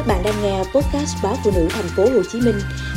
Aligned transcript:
Các 0.00 0.06
bạn 0.06 0.22
đang 0.24 0.34
nghe 0.42 0.58
podcast 0.58 1.16
báo 1.22 1.34
phụ 1.44 1.50
nữ 1.54 1.66
thành 1.70 1.84
phố 1.96 2.02
Hồ 2.02 2.22
Chí 2.32 2.40
Minh 2.40 2.54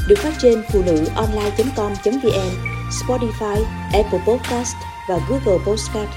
được 0.08 0.16
phát 0.18 0.34
trên 0.42 0.62
phụ 0.74 0.82
nữ 0.86 1.06
online.com.vn, 1.16 2.50
Spotify, 2.90 3.64
Apple 3.94 4.20
Podcast 4.28 4.76
và 5.10 5.20
Google 5.30 5.64
Podcast. 5.66 6.10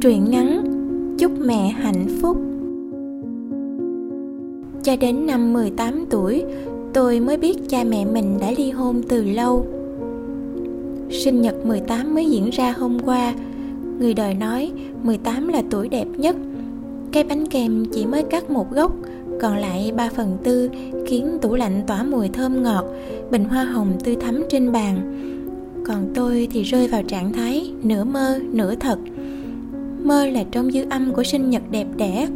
Truyện 0.00 0.30
ngắn 0.30 0.64
Chúc 1.18 1.32
mẹ 1.38 1.68
hạnh 1.68 2.06
phúc 2.22 2.36
Cho 4.82 4.96
đến 4.96 5.26
năm 5.26 5.52
18 5.52 6.04
tuổi, 6.10 6.44
tôi 6.94 7.20
mới 7.20 7.36
biết 7.36 7.56
cha 7.68 7.84
mẹ 7.84 8.04
mình 8.04 8.38
đã 8.40 8.50
ly 8.56 8.70
hôn 8.70 9.02
từ 9.08 9.24
lâu. 9.24 9.66
Sinh 11.10 11.42
nhật 11.42 11.66
18 11.66 12.14
mới 12.14 12.30
diễn 12.30 12.50
ra 12.50 12.74
hôm 12.78 12.98
qua, 12.98 13.34
Người 13.98 14.14
đời 14.14 14.34
nói 14.34 14.72
18 15.06 15.48
là 15.48 15.62
tuổi 15.70 15.88
đẹp 15.88 16.06
nhất. 16.16 16.36
Cái 17.12 17.24
bánh 17.24 17.46
kem 17.46 17.84
chỉ 17.92 18.06
mới 18.06 18.22
cắt 18.22 18.50
một 18.50 18.72
gốc, 18.72 18.92
Còn 19.40 19.56
lại 19.56 19.92
3 19.96 20.10
phần 20.16 20.36
tư 20.44 20.70
khiến 21.06 21.38
tủ 21.42 21.54
lạnh 21.54 21.82
tỏa 21.86 22.02
mùi 22.02 22.28
thơm 22.28 22.62
ngọt, 22.62 22.84
Bình 23.30 23.44
hoa 23.44 23.64
hồng 23.64 23.92
tươi 24.04 24.16
thắm 24.16 24.42
trên 24.50 24.72
bàn. 24.72 24.96
Còn 25.86 26.08
tôi 26.14 26.48
thì 26.52 26.62
rơi 26.62 26.88
vào 26.88 27.02
trạng 27.02 27.32
thái 27.32 27.72
nửa 27.82 28.04
mơ, 28.04 28.40
nửa 28.52 28.74
thật. 28.74 28.98
Mơ 30.02 30.26
là 30.26 30.44
trong 30.50 30.70
dư 30.70 30.84
âm 30.90 31.12
của 31.12 31.24
sinh 31.24 31.50
nhật 31.50 31.62
đẹp 31.70 31.86
đẽ. 31.96 32.28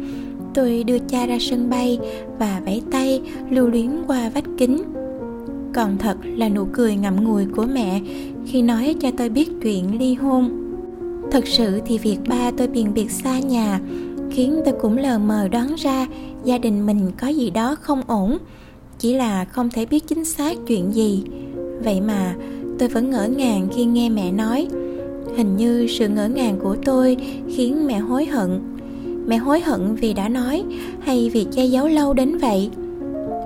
Tôi 0.53 0.83
đưa 0.83 0.99
cha 0.99 1.25
ra 1.25 1.37
sân 1.39 1.69
bay 1.69 1.99
và 2.39 2.61
vẫy 2.65 2.81
tay 2.91 3.21
lưu 3.49 3.67
luyến 3.67 3.89
qua 4.07 4.29
vách 4.33 4.45
kính. 4.57 4.81
Còn 5.73 5.97
thật 5.97 6.17
là 6.23 6.49
nụ 6.49 6.65
cười 6.73 6.95
ngậm 6.95 7.23
ngùi 7.23 7.45
của 7.45 7.65
mẹ 7.73 8.01
khi 8.45 8.61
nói 8.61 8.95
cho 8.99 9.11
tôi 9.17 9.29
biết 9.29 9.49
chuyện 9.61 9.99
ly 9.99 10.13
hôn. 10.13 10.60
Thật 11.31 11.47
sự 11.47 11.81
thì 11.85 11.97
việc 11.97 12.17
ba 12.27 12.51
tôi 12.57 12.67
biền 12.67 12.93
biệt 12.93 13.11
xa 13.11 13.39
nhà 13.39 13.79
khiến 14.31 14.61
tôi 14.65 14.73
cũng 14.81 14.97
lờ 14.97 15.19
mờ 15.19 15.47
đoán 15.47 15.75
ra 15.77 16.07
gia 16.43 16.57
đình 16.57 16.85
mình 16.85 17.11
có 17.21 17.27
gì 17.27 17.49
đó 17.49 17.75
không 17.81 18.01
ổn. 18.07 18.37
Chỉ 18.99 19.13
là 19.13 19.45
không 19.45 19.69
thể 19.69 19.85
biết 19.85 20.07
chính 20.07 20.25
xác 20.25 20.57
chuyện 20.67 20.93
gì. 20.93 21.23
Vậy 21.83 22.01
mà 22.01 22.35
tôi 22.79 22.89
vẫn 22.89 23.09
ngỡ 23.09 23.27
ngàng 23.27 23.67
khi 23.75 23.85
nghe 23.85 24.09
mẹ 24.09 24.31
nói. 24.31 24.67
Hình 25.37 25.57
như 25.57 25.87
sự 25.89 26.07
ngỡ 26.07 26.27
ngàng 26.27 26.59
của 26.63 26.75
tôi 26.85 27.17
khiến 27.55 27.87
mẹ 27.87 27.99
hối 27.99 28.25
hận. 28.25 28.59
Mẹ 29.27 29.37
hối 29.37 29.61
hận 29.61 29.95
vì 29.95 30.13
đã 30.13 30.29
nói 30.29 30.63
hay 30.99 31.29
vì 31.33 31.45
che 31.51 31.65
giấu 31.65 31.87
lâu 31.87 32.13
đến 32.13 32.37
vậy? 32.37 32.69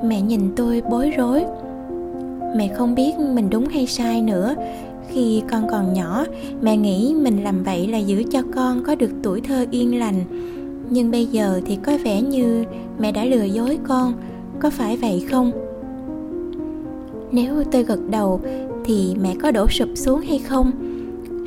Mẹ 0.04 0.22
nhìn 0.22 0.42
tôi 0.56 0.82
bối 0.92 1.10
rối. 1.10 1.44
Mẹ 2.56 2.68
không 2.76 2.96
biết 2.96 3.12
mình 3.20 3.50
đúng 3.50 3.68
hay 3.68 3.88
sai 3.88 4.22
nữa 4.22 4.56
khi 5.10 5.42
con 5.52 5.68
còn 5.72 5.94
nhỏ, 5.94 6.26
mẹ 6.62 6.78
nghĩ 6.78 7.16
mình 7.22 7.44
làm 7.44 7.64
vậy 7.64 7.88
là 7.88 7.98
giữ 7.98 8.24
cho 8.32 8.42
con 8.56 8.84
có 8.84 8.96
được 8.96 9.12
tuổi 9.24 9.42
thơ 9.42 9.66
yên 9.72 10.00
lành. 10.00 10.24
Nhưng 10.90 11.12
bây 11.12 11.26
giờ 11.26 11.62
thì 11.66 11.78
có 11.84 11.98
vẻ 12.04 12.22
như 12.22 12.64
mẹ 13.00 13.12
đã 13.12 13.26
lừa 13.26 13.44
dối 13.44 13.78
con. 13.88 14.14
Có 14.60 14.70
phải 14.70 14.98
vậy 14.98 15.26
không? 15.32 15.52
Nếu 17.32 17.64
tôi 17.72 17.84
gật 17.84 18.00
đầu, 18.10 18.42
thì 18.86 19.16
mẹ 19.22 19.36
có 19.42 19.52
đổ 19.52 19.68
sụp 19.68 19.90
xuống 19.96 20.22
hay 20.22 20.40
không? 20.40 20.72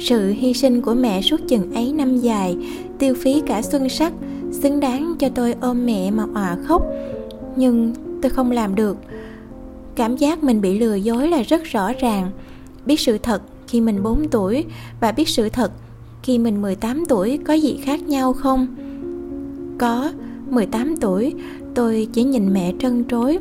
Sự 0.00 0.28
hy 0.28 0.54
sinh 0.54 0.82
của 0.82 0.94
mẹ 0.94 1.22
suốt 1.22 1.40
chừng 1.48 1.74
ấy 1.74 1.92
năm 1.92 2.18
dài, 2.18 2.56
tiêu 2.98 3.14
phí 3.14 3.42
cả 3.46 3.62
xuân 3.62 3.88
sắc, 3.88 4.12
xứng 4.52 4.80
đáng 4.80 5.14
cho 5.18 5.28
tôi 5.28 5.54
ôm 5.60 5.86
mẹ 5.86 6.10
mà 6.10 6.24
òa 6.34 6.56
khóc. 6.64 6.82
Nhưng 7.56 7.94
tôi 8.22 8.30
không 8.30 8.50
làm 8.50 8.74
được. 8.74 8.96
Cảm 9.94 10.16
giác 10.16 10.44
mình 10.44 10.60
bị 10.60 10.78
lừa 10.78 10.94
dối 10.94 11.28
là 11.28 11.42
rất 11.42 11.64
rõ 11.64 11.92
ràng 12.00 12.30
biết 12.88 13.00
sự 13.00 13.18
thật 13.18 13.42
khi 13.66 13.80
mình 13.80 14.02
4 14.02 14.28
tuổi 14.30 14.64
và 15.00 15.12
biết 15.12 15.28
sự 15.28 15.48
thật 15.48 15.72
khi 16.22 16.38
mình 16.38 16.62
18 16.62 17.04
tuổi 17.08 17.38
có 17.46 17.54
gì 17.54 17.80
khác 17.82 18.02
nhau 18.02 18.32
không? 18.32 18.66
Có, 19.78 20.12
18 20.50 20.94
tuổi 21.00 21.34
tôi 21.74 22.08
chỉ 22.12 22.22
nhìn 22.22 22.52
mẹ 22.52 22.72
trân 22.78 23.04
trối. 23.10 23.38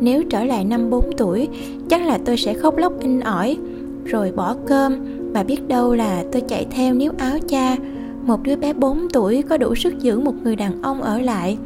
Nếu 0.00 0.22
trở 0.30 0.44
lại 0.44 0.64
năm 0.64 0.90
4 0.90 1.10
tuổi, 1.16 1.48
chắc 1.88 2.02
là 2.02 2.18
tôi 2.24 2.36
sẽ 2.36 2.54
khóc 2.54 2.76
lóc 2.76 2.92
in 3.00 3.20
ỏi, 3.20 3.56
rồi 4.04 4.32
bỏ 4.32 4.56
cơm 4.66 4.92
và 5.32 5.42
biết 5.42 5.68
đâu 5.68 5.94
là 5.94 6.24
tôi 6.32 6.42
chạy 6.48 6.66
theo 6.70 6.94
níu 6.94 7.12
áo 7.18 7.38
cha. 7.48 7.76
Một 8.26 8.42
đứa 8.42 8.56
bé 8.56 8.72
4 8.72 9.08
tuổi 9.12 9.42
có 9.42 9.56
đủ 9.56 9.74
sức 9.74 9.98
giữ 9.98 10.20
một 10.20 10.34
người 10.42 10.56
đàn 10.56 10.82
ông 10.82 11.02
ở 11.02 11.18
lại. 11.18 11.58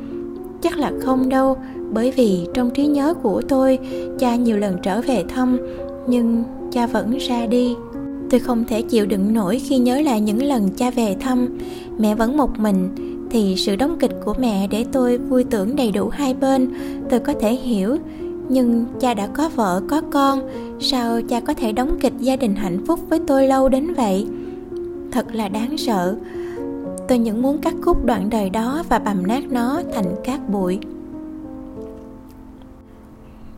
Chắc 0.60 0.78
là 0.78 0.92
không 1.00 1.28
đâu, 1.28 1.56
bởi 1.90 2.10
vì 2.10 2.46
trong 2.54 2.70
trí 2.70 2.86
nhớ 2.86 3.14
của 3.14 3.42
tôi, 3.48 3.78
cha 4.18 4.36
nhiều 4.36 4.56
lần 4.56 4.76
trở 4.82 5.00
về 5.00 5.24
thăm, 5.28 5.58
nhưng 6.06 6.44
cha 6.70 6.86
vẫn 6.86 7.18
ra 7.18 7.46
đi. 7.46 7.76
Tôi 8.30 8.40
không 8.40 8.64
thể 8.64 8.82
chịu 8.82 9.06
đựng 9.06 9.34
nổi 9.34 9.58
khi 9.58 9.78
nhớ 9.78 10.00
lại 10.00 10.20
những 10.20 10.42
lần 10.42 10.70
cha 10.70 10.90
về 10.90 11.16
thăm. 11.20 11.58
Mẹ 11.98 12.14
vẫn 12.14 12.36
một 12.36 12.58
mình, 12.58 12.88
thì 13.30 13.54
sự 13.56 13.76
đóng 13.76 13.96
kịch 14.00 14.12
của 14.24 14.34
mẹ 14.38 14.66
để 14.66 14.84
tôi 14.92 15.18
vui 15.18 15.44
tưởng 15.44 15.76
đầy 15.76 15.92
đủ 15.92 16.08
hai 16.08 16.34
bên, 16.34 16.70
tôi 17.10 17.20
có 17.20 17.34
thể 17.40 17.54
hiểu. 17.54 17.96
Nhưng 18.48 18.84
cha 19.00 19.14
đã 19.14 19.26
có 19.26 19.48
vợ, 19.48 19.82
có 19.88 20.00
con, 20.10 20.40
sao 20.80 21.20
cha 21.28 21.40
có 21.40 21.54
thể 21.54 21.72
đóng 21.72 21.98
kịch 22.00 22.12
gia 22.18 22.36
đình 22.36 22.54
hạnh 22.54 22.84
phúc 22.86 23.00
với 23.08 23.20
tôi 23.26 23.46
lâu 23.46 23.68
đến 23.68 23.94
vậy? 23.94 24.26
Thật 25.12 25.34
là 25.34 25.48
đáng 25.48 25.78
sợ. 25.78 26.16
Tôi 27.08 27.18
những 27.18 27.42
muốn 27.42 27.58
cắt 27.58 27.74
khúc 27.82 28.04
đoạn 28.04 28.30
đời 28.30 28.50
đó 28.50 28.82
và 28.88 28.98
bầm 28.98 29.26
nát 29.26 29.42
nó 29.50 29.82
thành 29.94 30.14
cát 30.24 30.48
bụi. 30.48 30.78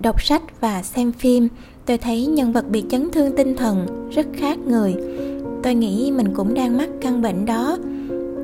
Đọc 0.00 0.22
sách 0.22 0.60
và 0.60 0.82
xem 0.82 1.12
phim 1.12 1.48
tôi 1.86 1.98
thấy 1.98 2.26
nhân 2.26 2.52
vật 2.52 2.70
bị 2.70 2.84
chấn 2.88 3.10
thương 3.10 3.36
tinh 3.36 3.56
thần 3.56 3.86
rất 4.10 4.26
khác 4.32 4.58
người. 4.58 4.94
Tôi 5.62 5.74
nghĩ 5.74 6.12
mình 6.16 6.34
cũng 6.34 6.54
đang 6.54 6.78
mắc 6.78 6.88
căn 7.00 7.22
bệnh 7.22 7.46
đó. 7.46 7.78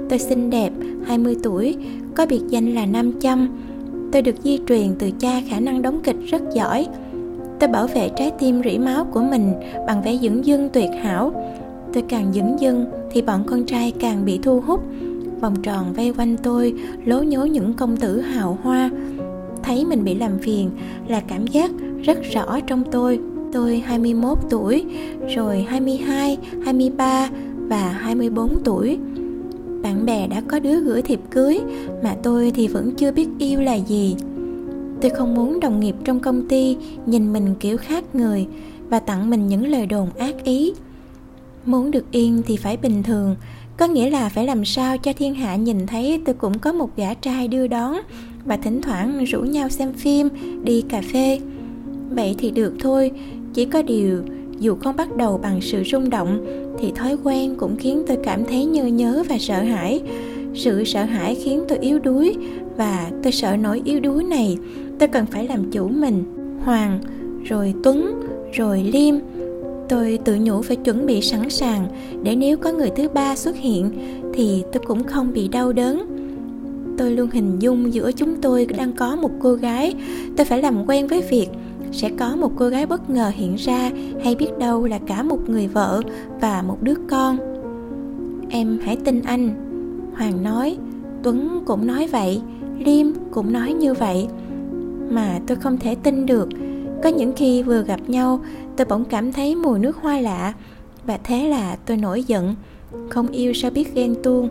Tôi 0.08 0.19
xinh 0.19 0.50
đẹp 0.50 0.72
20 1.06 1.36
tuổi, 1.42 1.76
có 2.14 2.26
biệt 2.26 2.41
danh 2.48 2.74
là 2.74 2.86
nam 2.86 3.20
châm. 3.20 3.48
Tôi 4.12 4.22
được 4.22 4.34
di 4.42 4.58
truyền 4.69 4.94
từ 4.98 5.10
cha 5.10 5.41
khả 5.48 5.60
năng 5.60 5.82
đóng 5.82 6.00
kịch 6.04 6.16
rất 6.26 6.42
giỏi. 6.54 6.86
Tôi 7.60 7.69
bảo 7.69 7.86
vệ 7.86 8.10
trái 8.16 8.32
tim 8.38 8.62
rỉ 8.64 8.78
máu 8.78 9.04
của 9.04 9.22
mình 9.22 9.53
bằng 9.86 10.03
vẻ 10.03 10.18
dưỡng 10.22 10.47
dưng 10.47 10.68
tuyệt 10.72 10.91
hảo. 11.03 11.44
Tôi 11.92 12.04
càng 12.08 12.32
dưỡng 12.32 12.60
dưng 12.60 12.86
thì 13.10 13.22
bọn 13.22 13.44
con 13.47 13.64
trai 13.64 13.92
càng 13.98 14.24
bị 14.24 14.38
thu 14.38 14.60
hút. 14.60 14.80
Vòng 15.41 15.62
tròn 15.62 15.92
vây 15.92 16.12
quanh 16.18 16.36
tôi 16.42 16.74
lố 17.04 17.22
nhố 17.22 17.44
những 17.44 17.74
công 17.74 17.97
tử 17.97 18.20
hào 18.20 18.58
hoa 18.62 18.91
thấy 19.66 19.84
mình 19.84 20.04
bị 20.04 20.15
làm 20.15 20.38
phiền 20.38 20.71
là 21.09 21.21
cảm 21.21 21.47
giác 21.47 21.71
rất 22.03 22.19
rõ 22.32 22.60
trong 22.66 22.84
tôi. 22.93 23.21
Tôi 23.53 23.78
21 23.78 24.38
tuổi, 24.50 24.84
rồi 25.37 25.66
22, 25.69 26.38
23 26.65 27.31
và 27.69 27.88
24 27.88 28.59
tuổi. 28.65 28.99
Bạn 29.82 30.06
bè 30.06 30.27
đã 30.27 30.43
có 30.49 30.59
đứa 30.59 30.81
gửi 30.81 31.03
thiệp 31.03 31.21
cưới 31.31 31.60
mà 32.03 32.16
tôi 32.22 32.53
thì 32.54 32.69
vẫn 32.69 32.94
chưa 32.97 33.12
biết 33.12 33.28
yêu 33.38 33.60
là 33.60 33.75
gì. 33.75 34.16
Tôi 35.00 35.10
không 35.10 35.34
muốn 35.34 35.60
đồng 35.60 35.81
nghiệp 35.81 35.94
trong 36.04 36.21
công 36.21 36.48
ty 36.48 36.77
nhìn 37.06 37.33
mình 37.33 37.54
kiểu 37.60 37.77
khác 37.77 38.15
người 38.15 38.47
và 38.88 39.00
tặng 39.00 39.31
mình 39.31 39.47
những 39.48 39.66
lời 39.66 39.87
đồn 39.87 40.09
ác 40.19 40.44
ý. 40.44 40.72
Muốn 41.65 41.91
được 41.91 42.10
yên 42.10 42.43
thì 42.47 42.56
phải 42.56 42.77
bình 42.77 43.03
thường, 43.03 43.37
có 43.76 43.87
nghĩa 43.87 44.10
là 44.10 44.28
phải 44.28 44.47
làm 44.47 44.64
sao 44.64 44.98
cho 44.98 45.12
thiên 45.12 45.34
hạ 45.34 45.56
nhìn 45.56 45.87
thấy 45.87 46.20
tôi 46.25 46.34
cũng 46.34 46.59
có 46.59 46.72
một 46.72 46.97
gã 46.97 47.14
trai 47.14 47.48
đưa 47.48 47.66
đón 47.66 47.97
và 48.44 48.56
thỉnh 48.56 48.82
thoảng 48.82 49.25
rủ 49.25 49.41
nhau 49.41 49.69
xem 49.69 49.92
phim, 49.92 50.28
đi 50.64 50.84
cà 50.88 51.03
phê. 51.12 51.38
Vậy 52.10 52.34
thì 52.38 52.50
được 52.50 52.75
thôi, 52.81 53.10
chỉ 53.54 53.65
có 53.65 53.82
điều 53.82 54.22
dù 54.59 54.76
không 54.76 54.97
bắt 54.97 55.16
đầu 55.16 55.38
bằng 55.42 55.60
sự 55.60 55.82
rung 55.84 56.10
động 56.10 56.47
thì 56.78 56.92
thói 56.94 57.16
quen 57.25 57.54
cũng 57.59 57.76
khiến 57.76 58.04
tôi 58.06 58.19
cảm 58.25 58.44
thấy 58.44 58.65
nhơ 58.65 58.84
nhớ 58.84 59.25
và 59.28 59.38
sợ 59.38 59.62
hãi. 59.62 60.03
Sự 60.54 60.84
sợ 60.84 61.04
hãi 61.04 61.34
khiến 61.44 61.65
tôi 61.69 61.78
yếu 61.78 61.98
đuối 61.98 62.36
và 62.76 63.10
tôi 63.22 63.32
sợ 63.32 63.56
nỗi 63.56 63.82
yếu 63.84 64.00
đuối 64.00 64.25
này, 64.25 64.59
tôi 64.98 65.09
cần 65.09 65.26
phải 65.26 65.48
làm 65.48 65.70
chủ 65.70 65.88
mình. 65.88 66.25
Hoàng, 66.65 67.00
rồi 67.44 67.75
tuấn, 67.82 68.22
rồi 68.53 68.82
liêm 68.82 69.15
tôi 69.88 70.19
tự 70.24 70.36
nhủ 70.41 70.62
phải 70.62 70.76
chuẩn 70.76 71.06
bị 71.06 71.20
sẵn 71.20 71.50
sàng 71.50 71.88
để 72.22 72.36
nếu 72.36 72.56
có 72.56 72.72
người 72.72 72.91
thứ 72.97 73.08
ba 73.08 73.36
xuất 73.36 73.56
hiện 73.56 73.91
thì 74.34 74.64
tôi 74.72 74.82
cũng 74.86 75.04
không 75.04 75.32
bị 75.32 75.48
đau 75.48 75.72
đớn. 75.72 76.06
Tôi 76.98 77.10
luôn 77.10 77.30
hình 77.30 77.59
dung 77.59 77.94
giữa 77.94 78.12
chúng 78.12 78.41
tôi 78.42 78.66
đang 78.66 78.92
có 78.92 79.16
một 79.16 79.30
cô 79.41 79.54
gái. 79.54 79.94
Tôi 80.36 80.44
phải 80.44 80.62
làm 80.62 80.88
quen 80.88 81.06
với 81.06 81.22
việc 81.30 81.48
sẽ 81.92 82.10
có 82.18 82.36
một 82.36 82.53
cô 82.56 82.68
gái 82.68 82.86
bất 82.86 83.10
ngờ 83.10 83.33
hiện 83.34 83.54
ra 83.54 83.91
hay 84.24 84.34
biết 84.34 84.59
đâu 84.59 84.86
là 84.86 84.98
cả 85.06 85.22
một 85.22 85.48
người 85.48 85.66
vợ 85.66 86.03
và 86.41 86.62
một 86.62 86.82
đứa 86.82 86.94
con. 87.10 87.39
Em 88.50 88.78
hãy 88.82 88.97
tin 89.04 89.22
anh. 89.22 89.50
Hoàng 90.16 90.42
nói. 90.42 90.77
Tuấn 91.22 91.62
cũng 91.66 91.86
nói 91.86 92.06
vậy. 92.06 92.41
Liêm 92.78 93.06
cũng 93.30 93.53
nói 93.53 93.72
như 93.72 93.94
vậy. 93.94 94.27
Mà 95.10 95.41
tôi 95.47 95.56
không 95.56 95.78
thể 95.78 95.94
tin 95.94 96.27
được. 96.27 96.48
Có 97.03 97.09
những 97.09 97.32
khi 97.36 97.62
vừa 97.62 97.82
gặp 97.82 98.00
nhau 98.06 98.41
tôi 98.77 98.87
bỗng 98.91 99.05
cảm 99.05 99.33
thấy 99.33 99.55
mùi 99.55 99.78
nước 99.78 99.97
hoa 99.97 100.21
lạ. 100.21 100.53
Và 101.07 101.19
thế 101.25 101.49
là 101.49 101.77
tôi 101.87 101.97
nổi 101.97 102.23
giận. 102.23 102.55
Không 103.09 103.28
yêu 103.28 103.53
sao 103.55 103.71
biết 103.71 103.95
ghen 103.95 104.15
tuông. 104.23 104.49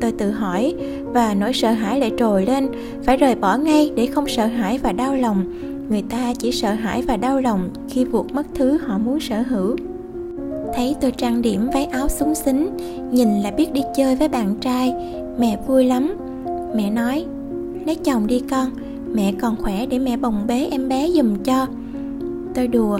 Tôi 0.00 0.12
tự 0.12 0.30
hỏi, 0.30 0.74
và 1.04 1.34
nỗi 1.34 1.52
sợ 1.52 1.72
hãi 1.72 2.00
lại 2.00 2.12
trồi 2.18 2.46
lên. 2.46 2.68
Phải 3.04 3.16
rời 3.16 3.34
bỏ 3.34 3.56
ngay 3.56 3.92
để 3.96 4.06
không 4.06 4.28
sợ 4.28 4.46
hãi 4.46 4.78
và 4.78 4.92
đau 4.92 5.14
lòng. 5.14 5.44
Người 5.88 6.02
ta 6.02 6.34
chỉ 6.38 6.52
sợ 6.52 6.72
hãi 6.72 7.02
và 7.02 7.16
đau 7.16 7.40
lòng 7.40 7.70
khi 7.88 8.04
vụt 8.04 8.32
mất 8.32 8.46
thứ 8.54 8.78
họ 8.78 8.98
muốn 8.98 9.20
sở 9.20 9.42
hữu. 9.42 9.76
Thấy 10.74 10.96
tôi 11.00 11.10
trang 11.10 11.42
điểm 11.42 11.68
váy 11.74 11.84
áo 11.84 12.08
súng 12.08 12.34
xính, 12.34 12.70
nhìn 13.12 13.42
là 13.42 13.50
biết 13.50 13.72
đi 13.72 13.82
chơi 13.96 14.16
với 14.16 14.28
bạn 14.28 14.54
trai. 14.60 14.94
Mẹ 15.38 15.58
vui 15.66 15.84
lắm. 15.84 16.16
Mẹ 16.74 16.90
nói, 16.90 17.26
Lấy 17.86 17.96
chồng 17.96 18.26
đi 18.26 18.42
con. 18.50 18.70
Mẹ 19.12 19.32
còn 19.40 19.56
khỏe 19.56 19.86
để 19.86 19.98
mẹ 19.98 20.16
bồng 20.16 20.46
bế 20.46 20.68
em 20.70 20.88
bé 20.88 21.08
giùm 21.10 21.36
cho. 21.44 21.66
Tôi 22.54 22.68
đùa 22.68 22.98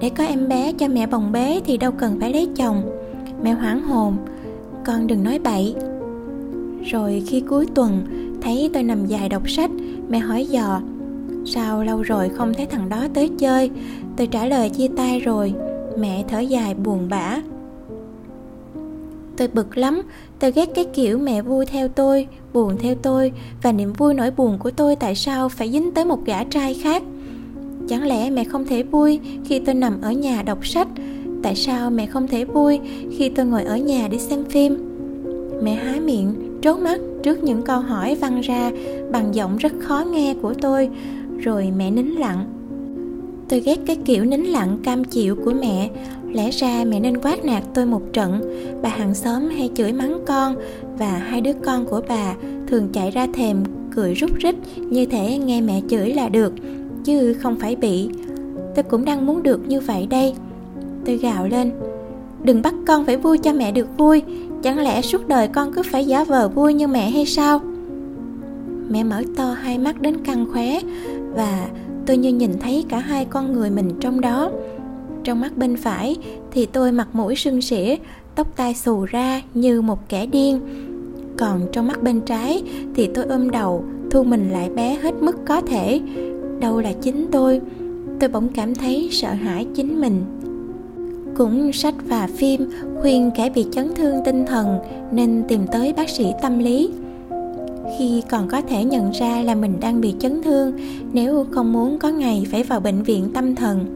để 0.00 0.10
có 0.10 0.24
em 0.24 0.48
bé 0.48 0.72
cho 0.72 0.88
mẹ 0.88 1.06
bồng 1.06 1.32
bế 1.32 1.60
thì 1.66 1.76
đâu 1.76 1.92
cần 1.92 2.20
phải 2.20 2.32
lấy 2.32 2.48
chồng. 2.56 2.82
Mẹ 3.42 3.52
hoảng 3.52 3.82
hồn, 3.82 4.16
Con 4.84 5.06
đừng 5.06 5.24
nói 5.24 5.38
bậy. 5.38 5.74
Rồi 6.84 7.22
khi 7.26 7.40
cuối 7.40 7.66
tuần, 7.74 8.06
Thấy 8.42 8.70
tôi 8.74 8.82
nằm 8.82 9.06
dài 9.06 9.28
đọc 9.28 9.50
sách, 9.50 9.70
Mẹ 10.08 10.18
hỏi 10.18 10.46
dò, 10.46 10.80
Sao 11.46 11.84
lâu 11.84 12.02
rồi 12.02 12.28
không 12.28 12.54
thấy 12.54 12.66
thằng 12.66 12.88
đó 12.88 13.06
tới 13.14 13.30
chơi? 13.38 13.70
Tôi 14.16 14.26
trả 14.26 14.46
lời 14.46 14.70
chia 14.70 14.88
tay 14.96 15.20
rồi, 15.20 15.54
Mẹ 15.98 16.24
thở 16.28 16.40
dài 16.40 16.74
buồn 16.74 17.08
bã. 17.08 17.40
Tôi 19.36 19.48
bực 19.48 19.76
lắm, 19.78 20.02
Tôi 20.38 20.52
ghét 20.52 20.68
cái 20.74 20.84
kiểu 20.94 21.18
mẹ 21.18 21.42
vui 21.42 21.66
theo 21.66 21.88
tôi, 21.88 22.26
Buồn 22.52 22.76
theo 22.78 22.94
tôi 22.94 23.32
Và 23.62 23.72
niềm 23.72 23.92
vui 23.92 24.14
nỗi 24.14 24.30
buồn 24.30 24.58
của 24.58 24.70
tôi 24.70 24.96
Tại 24.96 25.14
sao 25.14 25.48
phải 25.48 25.70
dính 25.70 25.92
tới 25.94 26.04
một 26.04 26.24
gã 26.24 26.44
trai 26.44 26.74
khác. 26.74 27.02
Chẳng 27.88 28.06
lẽ 28.06 28.30
mẹ 28.30 28.44
không 28.44 28.66
thể 28.66 28.82
vui 28.82 29.20
Khi 29.44 29.58
tôi 29.58 29.74
nằm 29.74 30.00
ở 30.02 30.12
nhà 30.12 30.42
đọc 30.42 30.66
sách? 30.66 30.88
Tại 31.42 31.54
sao 31.54 31.90
mẹ 31.90 32.06
không 32.06 32.28
thể 32.28 32.44
vui 32.44 32.80
Khi 33.18 33.28
tôi 33.28 33.46
ngồi 33.46 33.64
ở 33.64 33.76
nhà 33.76 34.08
để 34.10 34.18
xem 34.18 34.44
phim? 34.44 34.88
Mẹ 35.62 35.74
há 35.74 36.00
miệng, 36.00 36.34
trố 36.62 36.76
mắt 36.76 37.00
trước 37.22 37.44
những 37.44 37.62
câu 37.62 37.80
hỏi 37.80 38.14
văng 38.14 38.40
ra 38.40 38.70
bằng 39.12 39.34
giọng 39.34 39.56
rất 39.56 39.72
khó 39.80 40.04
nghe 40.12 40.34
của 40.42 40.54
tôi, 40.54 40.88
rồi 41.38 41.72
mẹ 41.76 41.90
nín 41.90 42.06
lặng. 42.06 42.44
Tôi 43.48 43.60
ghét 43.60 43.78
cái 43.86 43.96
kiểu 44.04 44.24
nín 44.24 44.40
lặng 44.40 44.78
cam 44.84 45.04
chịu 45.04 45.36
của 45.44 45.52
mẹ. 45.60 45.90
Lẽ 46.32 46.50
ra 46.50 46.84
mẹ 46.84 47.00
nên 47.00 47.18
quát 47.18 47.44
nạt 47.44 47.62
tôi 47.74 47.86
một 47.86 48.02
trận. 48.12 48.40
Bà 48.82 48.88
hàng 48.88 49.14
xóm 49.14 49.48
hay 49.48 49.70
chửi 49.74 49.92
mắng 49.92 50.20
con, 50.26 50.56
và 50.98 51.10
hai 51.10 51.40
đứa 51.40 51.52
con 51.64 51.84
của 51.86 52.00
bà 52.08 52.34
thường 52.66 52.88
chạy 52.92 53.10
ra 53.10 53.26
thèm 53.34 53.56
cười 53.94 54.14
rút 54.14 54.30
rít 54.38 54.54
như 54.76 55.06
thể 55.06 55.38
nghe 55.38 55.60
mẹ 55.60 55.80
chửi 55.88 56.14
là 56.14 56.28
được 56.28 56.52
chứ 57.04 57.34
không 57.34 57.56
phải 57.60 57.76
bị. 57.76 58.08
Tôi 58.74 58.82
cũng 58.82 59.04
đang 59.04 59.26
muốn 59.26 59.42
được 59.42 59.68
như 59.68 59.80
vậy 59.80 60.06
đây. 60.10 60.34
Tôi 61.04 61.16
gào 61.16 61.48
lên. 61.48 61.72
Đừng 62.42 62.62
bắt 62.62 62.74
con 62.86 63.04
phải 63.04 63.16
vui 63.16 63.38
cho 63.38 63.52
mẹ 63.52 63.72
được 63.72 63.98
vui. 63.98 64.22
Chẳng 64.62 64.78
lẽ 64.78 65.02
suốt 65.02 65.28
đời 65.28 65.48
con 65.48 65.72
cứ 65.72 65.82
phải 65.82 66.06
giả 66.06 66.24
vờ 66.24 66.48
vui 66.48 66.74
như 66.74 66.86
mẹ 66.86 67.10
hay 67.10 67.26
sao? 67.26 67.60
Mẹ 68.88 69.04
mở 69.04 69.22
to 69.36 69.52
hai 69.52 69.78
mắt 69.78 70.00
đến 70.00 70.24
căng 70.24 70.46
khóe 70.52 70.80
và 71.34 71.68
tôi 72.06 72.16
như 72.16 72.32
nhìn 72.32 72.50
thấy 72.60 72.84
cả 72.88 72.98
hai 72.98 73.24
con 73.24 73.52
người 73.52 73.70
mình 73.70 73.92
trong 74.00 74.20
đó. 74.20 74.50
Trong 75.24 75.40
mắt 75.40 75.56
bên 75.56 75.76
phải 75.76 76.16
thì 76.50 76.66
tôi 76.66 76.92
mặt 76.92 77.08
mũi 77.12 77.36
sưng 77.36 77.62
sỉa, 77.62 77.96
tóc 78.34 78.56
tai 78.56 78.74
xù 78.74 79.04
ra 79.04 79.42
như 79.54 79.82
một 79.82 80.08
kẻ 80.08 80.26
điên. 80.26 80.60
Còn 81.36 81.60
trong 81.72 81.86
mắt 81.86 82.02
bên 82.02 82.20
trái 82.20 82.62
thì 82.94 83.08
tôi 83.14 83.24
ôm 83.24 83.50
đầu, 83.50 83.84
thu 84.10 84.24
mình 84.24 84.50
lại 84.50 84.70
bé 84.70 84.98
hết 85.02 85.14
mức 85.20 85.36
có 85.46 85.60
thể 85.60 86.00
đâu 86.60 86.80
là 86.80 86.92
chính 86.92 87.26
tôi. 87.32 87.60
Tôi 88.20 88.28
bỗng 88.28 88.48
cảm 88.48 88.74
thấy 88.74 89.08
sợ 89.12 89.32
hãi 89.32 89.66
chính 89.74 90.00
mình. 90.00 90.24
Cũng 91.36 91.72
sách 91.72 91.94
và 92.08 92.28
phim 92.36 92.70
khuyên 93.00 93.30
kẻ 93.36 93.50
bị 93.50 93.66
chấn 93.72 93.94
thương 93.94 94.16
tinh 94.24 94.46
thần 94.46 94.78
nên 95.12 95.42
tìm 95.48 95.60
tới 95.72 95.92
bác 95.92 96.08
sĩ 96.08 96.26
tâm 96.42 96.58
lý. 96.58 96.90
Khi 97.98 98.22
còn 98.30 98.48
có 98.48 98.60
thể 98.60 98.84
nhận 98.84 99.10
ra 99.10 99.42
là 99.42 99.54
mình 99.54 99.80
đang 99.80 100.00
bị 100.00 100.14
chấn 100.18 100.42
thương, 100.42 100.72
nếu 101.12 101.46
không 101.50 101.72
muốn 101.72 101.98
có 101.98 102.08
ngày 102.08 102.46
phải 102.50 102.62
vào 102.62 102.80
bệnh 102.80 103.02
viện 103.02 103.28
tâm 103.34 103.54
thần. 103.54 103.86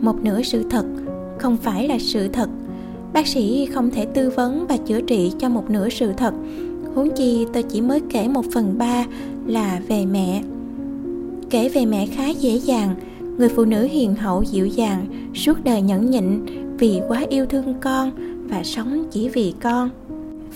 Một 0.00 0.24
nửa 0.24 0.42
sự 0.42 0.64
thật 0.70 0.86
không 1.38 1.56
phải 1.56 1.88
là 1.88 1.98
sự 1.98 2.28
thật. 2.28 2.48
Bác 3.12 3.26
sĩ 3.26 3.66
không 3.66 3.90
thể 3.90 4.06
tư 4.06 4.30
vấn 4.30 4.66
và 4.68 4.76
chữa 4.76 5.00
trị 5.00 5.32
cho 5.38 5.48
một 5.48 5.70
nửa 5.70 5.88
sự 5.88 6.12
thật. 6.16 6.34
Huống 6.94 7.10
chi 7.16 7.46
tôi 7.52 7.62
chỉ 7.62 7.80
mới 7.80 8.00
kể 8.08 8.28
một 8.28 8.44
phần 8.54 8.78
ba 8.78 9.06
là 9.46 9.80
về 9.88 10.06
mẹ 10.06 10.42
kể 11.50 11.68
về 11.68 11.86
mẹ 11.86 12.06
khá 12.06 12.28
dễ 12.28 12.50
dàng. 12.50 12.94
Người 13.38 13.48
phụ 13.48 13.64
nữ 13.64 13.82
hiền 13.82 14.14
hậu 14.14 14.42
dịu 14.42 14.66
dàng, 14.66 15.30
suốt 15.34 15.64
đời 15.64 15.82
nhẫn 15.82 16.10
nhịn, 16.10 16.44
vì 16.78 17.00
quá 17.08 17.22
yêu 17.28 17.46
thương 17.46 17.74
con 17.80 18.10
và 18.48 18.62
sống 18.64 19.06
chỉ 19.10 19.28
vì 19.28 19.54
con. 19.62 19.90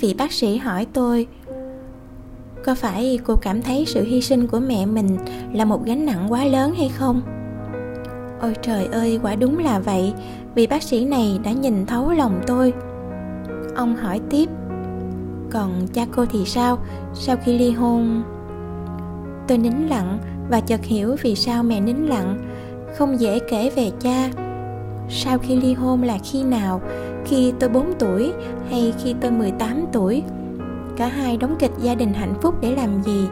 Vị 0.00 0.14
bác 0.18 0.32
sĩ 0.32 0.56
hỏi 0.56 0.86
tôi, 0.92 1.26
có 2.64 2.74
phải 2.74 3.18
cô 3.24 3.36
cảm 3.36 3.62
thấy 3.62 3.84
sự 3.86 4.04
hy 4.04 4.20
sinh 4.20 4.46
của 4.46 4.60
mẹ 4.60 4.86
mình 4.86 5.16
là 5.52 5.64
một 5.64 5.84
gánh 5.84 6.06
nặng 6.06 6.26
quá 6.28 6.44
lớn 6.44 6.74
hay 6.78 6.88
không? 6.88 7.22
Ôi 8.40 8.54
trời 8.62 8.86
ơi, 8.86 9.18
quả 9.22 9.34
đúng 9.34 9.58
là 9.58 9.78
vậy. 9.78 10.12
Vì 10.54 10.66
bác 10.66 10.82
sĩ 10.82 11.04
này 11.04 11.40
đã 11.44 11.52
nhìn 11.52 11.86
thấu 11.86 12.10
lòng 12.10 12.40
tôi. 12.46 12.72
Ông 13.76 13.96
hỏi 13.96 14.20
tiếp, 14.30 14.48
còn 15.50 15.86
cha 15.92 16.06
cô 16.16 16.26
thì 16.26 16.44
sao? 16.44 16.78
Sau 17.14 17.36
khi 17.44 17.58
ly 17.58 17.70
hôn, 17.70 18.22
tôi 19.48 19.58
nín 19.58 19.72
lặng 19.72 20.18
và 20.50 20.60
chợt 20.60 20.84
hiểu 20.84 21.16
vì 21.22 21.34
sao 21.34 21.62
mẹ 21.62 21.80
nín 21.80 21.96
lặng 21.96 22.38
không 22.96 23.20
dễ 23.20 23.38
kể 23.38 23.70
về 23.76 23.90
cha. 24.00 24.30
Sau 25.08 25.38
khi 25.38 25.56
ly 25.56 25.74
hôn 25.74 26.02
là 26.02 26.18
khi 26.24 26.42
nào? 26.42 26.80
Khi 27.24 27.52
tôi 27.60 27.70
4 27.70 27.92
tuổi 27.98 28.32
hay 28.70 28.92
khi 29.04 29.14
tôi 29.20 29.30
18 29.30 29.84
tuổi? 29.92 30.22
Cả 30.96 31.06
hai 31.06 31.36
đóng 31.36 31.56
kịch 31.58 31.70
gia 31.82 31.94
đình 31.94 32.12
hạnh 32.12 32.34
phúc 32.42 32.54
để 32.60 32.76
làm 32.76 33.02
gì? 33.02 33.26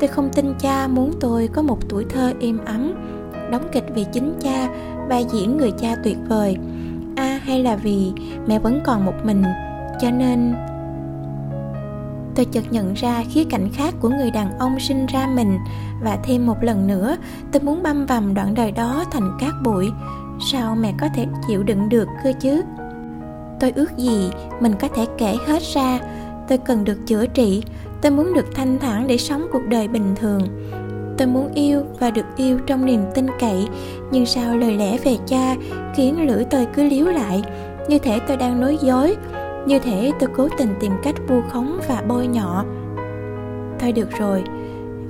Tôi 0.00 0.08
không 0.08 0.28
tin 0.34 0.54
cha 0.58 0.88
muốn 0.88 1.12
tôi 1.20 1.48
có 1.52 1.62
một 1.62 1.78
tuổi 1.88 2.04
thơ 2.08 2.32
êm 2.40 2.58
ấm 2.64 2.94
đóng 3.50 3.68
kịch 3.72 3.84
vì 3.94 4.04
chính 4.12 4.34
cha 4.40 4.68
vai 5.08 5.26
diễn 5.32 5.56
người 5.56 5.70
cha 5.70 5.94
tuyệt 6.04 6.16
vời. 6.28 6.56
A 7.16 7.24
à, 7.24 7.40
hay 7.44 7.62
là 7.62 7.76
vì 7.76 8.12
mẹ 8.46 8.58
vẫn 8.58 8.80
còn 8.84 9.04
một 9.04 9.14
mình 9.24 9.42
cho 10.00 10.10
nên 10.10 10.54
tôi 12.38 12.46
chợt 12.52 12.64
nhận 12.70 12.94
ra 12.94 13.24
khía 13.30 13.44
cạnh 13.44 13.68
khác 13.72 13.94
của 14.00 14.08
người 14.08 14.30
đàn 14.30 14.58
ông 14.58 14.80
sinh 14.80 15.06
ra 15.06 15.26
mình. 15.34 15.58
Và 16.02 16.18
thêm 16.24 16.46
một 16.46 16.56
lần 16.62 16.86
nữa, 16.86 17.16
tôi 17.52 17.62
muốn 17.62 17.82
băm 17.82 18.06
vằm 18.06 18.34
đoạn 18.34 18.54
đời 18.54 18.72
đó 18.72 19.04
thành 19.10 19.38
cát 19.40 19.52
bụi. 19.64 19.90
Sao 20.52 20.76
mẹ 20.80 20.94
có 21.00 21.06
thể 21.14 21.26
chịu 21.48 21.62
đựng 21.62 21.88
được 21.88 22.08
cơ 22.24 22.32
chứ? 22.40 22.62
Tôi 23.60 23.72
ước 23.76 23.96
gì 23.96 24.30
mình 24.60 24.72
có 24.80 24.88
thể 24.88 25.06
kể 25.18 25.36
hết 25.46 25.62
ra. 25.74 26.00
Tôi 26.48 26.58
cần 26.58 26.84
được 26.84 27.06
chữa 27.06 27.26
trị. 27.26 27.62
Tôi 28.02 28.12
muốn 28.12 28.34
được 28.34 28.46
thanh 28.54 28.78
thản 28.78 29.06
để 29.06 29.16
sống 29.16 29.46
cuộc 29.52 29.66
đời 29.68 29.88
bình 29.88 30.14
thường. 30.16 30.42
Tôi 31.18 31.28
muốn 31.28 31.54
yêu 31.54 31.82
và 32.00 32.10
được 32.10 32.26
yêu 32.36 32.58
trong 32.66 32.84
niềm 32.84 33.04
tin 33.14 33.26
cậy. 33.40 33.68
Nhưng 34.10 34.26
sao 34.26 34.56
lời 34.56 34.76
lẽ 34.76 34.98
về 34.98 35.16
cha 35.26 35.54
khiến 35.94 36.26
lưỡi 36.26 36.44
tôi 36.44 36.66
cứ 36.74 36.82
líu 36.82 37.06
lại? 37.06 37.42
Như 37.88 37.98
thể 37.98 38.18
tôi 38.28 38.36
đang 38.36 38.60
nói 38.60 38.78
dối 38.82 39.16
như 39.66 39.78
thể 39.78 40.12
tôi 40.20 40.28
cố 40.36 40.48
tình 40.58 40.74
tìm 40.80 40.92
cách 41.02 41.14
vu 41.28 41.40
khống 41.48 41.80
và 41.88 42.02
bôi 42.08 42.26
nhọ. 42.26 42.64
Thôi 43.78 43.92
được 43.92 44.10
rồi, 44.18 44.44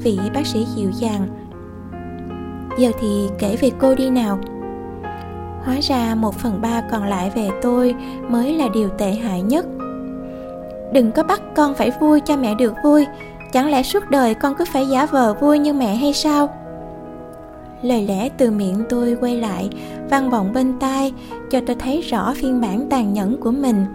vị 0.02 0.19
bác 0.35 0.47
sĩ 0.47 0.67
dịu 0.76 0.90
dàng. 0.90 1.28
Giờ 2.78 2.90
thì 3.00 3.28
kể 3.38 3.57
về 3.61 3.71
cô 3.78 3.95
đi 3.95 4.11
nào. 4.11 4.38
Hóa 5.64 5.78
ra 5.83 6.14
một 6.14 6.35
phần 6.35 6.61
ba 6.61 6.81
còn 6.90 7.05
lại 7.05 7.31
về 7.35 7.50
tôi 7.62 7.95
mới 8.28 8.55
là 8.55 8.69
điều 8.69 8.88
tệ 8.88 9.11
hại 9.11 9.43
nhất. 9.43 9.67
Đừng 10.93 11.12
có 11.12 11.23
bắt 11.23 11.43
con 11.57 11.75
phải 11.75 11.90
vui 12.00 12.21
cho 12.21 12.37
mẹ 12.37 12.55
được 12.55 12.75
vui. 12.85 13.07
Chẳng 13.52 13.71
lẽ 13.71 13.83
suốt 13.83 14.11
đời 14.11 14.35
con 14.35 14.55
cứ 14.55 14.64
phải 14.73 14.88
giả 14.88 15.07
vờ 15.07 15.35
vui 15.35 15.59
như 15.59 15.73
mẹ 15.73 15.95
hay 15.95 16.12
sao? 16.12 16.49
Lời 17.83 18.02
lẽ 18.02 18.28
từ 18.28 18.50
miệng 18.50 18.85
tôi 18.88 19.17
quay 19.21 19.37
lại, 19.37 19.71
vang 20.11 20.31
vọng 20.31 20.52
bên 20.52 20.78
tai, 20.81 21.12
cho 21.50 21.61
tôi 21.67 21.76
thấy 21.78 22.00
rõ 22.00 22.35
phiên 22.37 22.61
bản 22.61 22.87
tàn 22.90 23.12
nhẫn 23.12 23.37
của 23.40 23.50
mình 23.50 23.87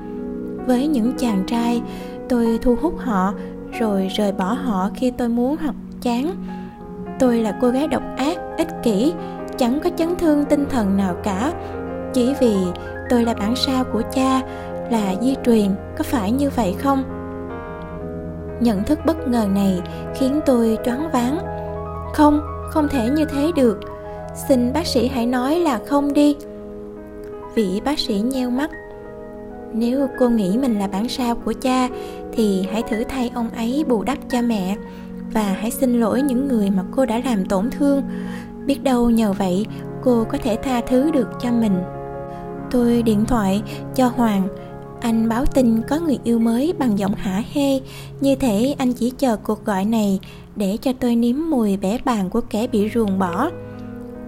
với 0.67 0.87
những 0.87 1.13
chàng 1.17 1.43
trai. 1.47 1.81
Tôi 2.29 2.59
thu 2.61 2.75
hút 2.81 2.93
họ, 2.99 3.33
rồi 3.79 4.07
rời 4.15 4.31
bỏ 4.31 4.53
họ 4.53 4.89
khi 4.95 5.11
tôi 5.11 5.29
muốn 5.29 5.55
hoặc 5.61 5.75
chán. 6.01 6.35
Tôi 7.19 7.37
là 7.37 7.57
cô 7.61 7.69
gái 7.69 7.87
độc 7.87 8.03
ác, 8.17 8.37
ích 8.57 8.83
kỷ, 8.83 9.13
chẳng 9.57 9.79
có 9.83 9.89
chấn 9.97 10.15
thương 10.15 10.45
tinh 10.45 10.65
thần 10.69 10.97
nào 10.97 11.15
cả. 11.23 11.53
Chỉ 12.13 12.33
vì 12.39 12.55
tôi 13.09 13.25
là 13.25 13.33
bản 13.33 13.55
sao 13.55 13.83
của 13.83 14.01
cha, 14.13 14.41
là 14.91 15.13
di 15.21 15.35
truyền, 15.45 15.75
có 15.97 16.03
phải 16.03 16.31
như 16.31 16.49
vậy 16.55 16.75
không? 16.79 17.03
Nhận 18.61 18.83
thức 18.83 18.99
bất 19.05 19.27
ngờ 19.27 19.47
này 19.55 19.81
khiến 20.15 20.39
tôi 20.45 20.77
choáng 20.85 21.11
váng. 21.11 21.37
Không 22.13 22.41
không 22.69 22.87
thể 22.87 23.09
như 23.09 23.25
thế 23.25 23.51
được. 23.55 23.79
Xin 24.47 24.73
bác 24.73 24.87
sĩ 24.87 25.07
hãy 25.07 25.25
nói 25.25 25.59
là 25.59 25.79
không 25.87 26.13
đi. 26.13 26.35
Vị 27.55 27.81
bác 27.85 27.99
sĩ 27.99 28.13
nheo 28.13 28.49
mắt 28.49 28.71
nếu 29.73 30.07
cô 30.19 30.29
nghĩ 30.29 30.57
mình 30.57 30.79
là 30.79 30.87
bản 30.87 31.09
sao 31.09 31.35
của 31.35 31.53
cha, 31.61 31.89
thì 32.31 32.67
hãy 32.71 32.83
thử 32.89 33.03
thay 33.03 33.31
ông 33.35 33.49
ấy 33.49 33.85
bù 33.87 34.03
đắp 34.03 34.17
cho 34.29 34.41
mẹ. 34.41 34.75
Và 35.33 35.43
hãy 35.43 35.71
xin 35.71 35.99
lỗi 35.99 36.21
những 36.21 36.47
người 36.47 36.69
mà 36.69 36.83
cô 36.91 37.05
đã 37.05 37.21
làm 37.25 37.45
tổn 37.45 37.69
thương. 37.69 38.03
Biết 38.65 38.83
đâu 38.83 39.09
nhờ 39.09 39.33
vậy, 39.33 39.65
cô 40.03 40.23
có 40.23 40.37
thể 40.37 40.57
tha 40.63 40.81
thứ 40.87 41.11
được 41.11 41.27
cho 41.41 41.51
mình. 41.51 41.77
Tôi 42.71 43.01
điện 43.01 43.25
thoại 43.25 43.63
cho 43.95 44.07
hoàng. 44.07 44.47
Anh 45.01 45.29
báo 45.29 45.45
tin 45.45 45.81
có 45.81 45.99
người 45.99 46.19
yêu 46.23 46.39
mới 46.39 46.73
bằng 46.79 46.99
giọng 46.99 47.13
hả 47.15 47.43
hê. 47.53 47.79
Như 48.21 48.35
thể 48.35 48.75
anh 48.77 48.93
chỉ 48.93 49.09
chờ 49.09 49.37
cuộc 49.37 49.65
gọi 49.65 49.85
này 49.85 50.19
để 50.55 50.77
cho 50.81 50.91
tôi 50.99 51.15
nếm 51.15 51.35
mùi 51.49 51.77
bẻ 51.77 51.97
bàn 52.05 52.29
của 52.29 52.41
kẻ 52.41 52.67
bị 52.67 52.89
ruồng 52.93 53.19
bỏ. 53.19 53.49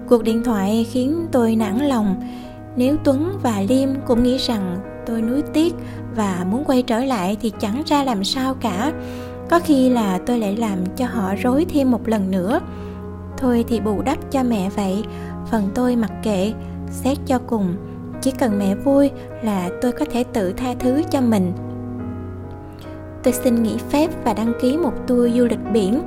Cuộc 0.10 0.24
điện 0.24 0.44
thoại 0.44 0.88
khiến 0.92 1.26
tôi 1.32 1.56
nản 1.56 1.78
lòng. 1.78 2.16
Nếu 2.76 2.96
tuấn 3.04 3.32
và 3.44 3.62
liêm 3.70 3.90
cũng 4.08 4.24
nghĩ 4.24 4.38
rằng 4.38 4.78
tôi 5.06 5.22
nuối 5.22 5.42
tiếc 5.54 5.76
và 6.16 6.46
muốn 6.52 6.64
quay 6.66 6.82
trở 6.82 7.00
lại 7.00 7.38
thì 7.42 7.52
chẳng 7.60 7.84
ra 7.86 8.04
làm 8.04 8.24
sao 8.24 8.54
cả. 8.54 8.92
Có 9.50 9.60
khi 9.60 9.90
là 9.90 10.20
tôi 10.26 10.40
lại 10.40 10.56
làm 10.58 10.86
cho 10.96 11.06
họ 11.06 11.36
rối 11.36 11.66
thêm 11.66 11.92
một 11.92 12.08
lần 12.08 12.32
nữa. 12.32 12.60
Thôi 13.38 13.66
thì 13.68 13.80
bù 13.80 14.02
đắp 14.02 14.32
cho 14.32 14.44
mẹ 14.44 14.70
vậy. 14.70 15.04
Phần 15.52 15.70
tôi 15.76 15.96
mặc 15.96 16.12
kệ, 16.24 16.54
xét 16.92 17.18
cho 17.26 17.40
cùng. 17.40 17.76
Chỉ 18.22 18.32
cần 18.32 18.60
mẹ 18.60 18.76
vui 18.76 19.12
là 19.44 19.70
tôi 19.82 19.92
có 19.92 20.06
thể 20.12 20.24
tự 20.24 20.54
tha 20.54 20.74
thứ 20.80 21.02
cho 21.12 21.22
mình. 21.22 21.52
Tôi 23.24 23.34
xin 23.34 23.64
nghỉ 23.64 23.78
phép 23.90 24.10
và 24.24 24.34
đăng 24.34 24.54
ký 24.62 24.78
một 24.78 24.94
tour 25.08 25.38
du 25.38 25.46
lịch 25.46 25.72
biển. 25.74 26.02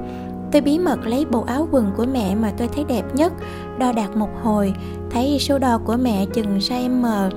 Tôi 0.53 0.63
bí 0.63 0.79
mật 0.79 1.07
lấy 1.07 1.25
bộ 1.25 1.41
áo 1.41 1.69
quần 1.71 1.91
của 1.97 2.07
mẹ 2.13 2.35
mà 2.35 2.53
tôi 2.57 2.69
thấy 2.69 2.85
đẹp 2.89 3.15
nhất, 3.15 3.33
đo 3.79 3.93
đạc 3.93 4.17
một 4.17 4.29
hồi, 4.43 4.75
thấy 5.11 5.39
số 5.41 5.59
đo 5.59 5.79
của 5.79 5.97
mẹ 5.97 6.27
chừng 6.27 6.59
size 6.59 7.01
M 7.01 7.33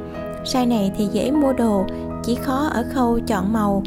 sai 0.45 0.65
này 0.65 0.91
thì 0.97 1.05
dễ 1.05 1.31
mua 1.31 1.53
đồ, 1.53 1.85
chỉ 2.23 2.35
khó 2.35 2.67
ở 2.73 2.85
khâu 2.93 3.19
chọn 3.27 3.53
màu. 3.53 3.83